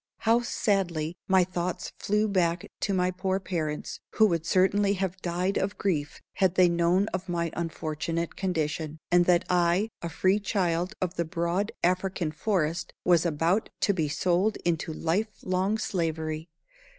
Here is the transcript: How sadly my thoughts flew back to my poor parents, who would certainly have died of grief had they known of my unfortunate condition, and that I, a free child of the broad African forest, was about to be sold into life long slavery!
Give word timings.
How 0.21 0.41
sadly 0.41 1.15
my 1.27 1.43
thoughts 1.43 1.93
flew 1.99 2.27
back 2.27 2.65
to 2.79 2.91
my 2.91 3.11
poor 3.11 3.39
parents, 3.39 3.99
who 4.13 4.25
would 4.29 4.47
certainly 4.47 4.93
have 4.93 5.21
died 5.21 5.57
of 5.59 5.77
grief 5.77 6.23
had 6.37 6.55
they 6.55 6.67
known 6.69 7.05
of 7.13 7.29
my 7.29 7.51
unfortunate 7.53 8.35
condition, 8.35 8.97
and 9.11 9.25
that 9.25 9.45
I, 9.47 9.89
a 10.01 10.09
free 10.09 10.39
child 10.39 10.95
of 11.03 11.17
the 11.17 11.25
broad 11.25 11.71
African 11.83 12.31
forest, 12.31 12.93
was 13.05 13.27
about 13.27 13.69
to 13.81 13.93
be 13.93 14.07
sold 14.09 14.57
into 14.65 14.91
life 14.91 15.29
long 15.43 15.77
slavery! 15.77 16.49